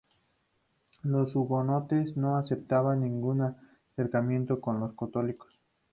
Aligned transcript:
Los 1.03 1.35
hugonotes 1.35 2.17
no 2.17 2.35
aceptaban 2.35 3.01
ningún 3.01 3.43
acercamiento 3.91 4.59
con 4.59 4.79
los 4.79 4.93
católicos. 4.97 5.59